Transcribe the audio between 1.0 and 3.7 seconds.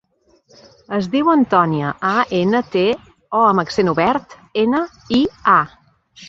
diu Antònia: a, ena, te, o amb